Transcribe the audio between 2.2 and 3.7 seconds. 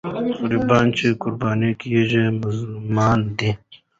مظلومان دي.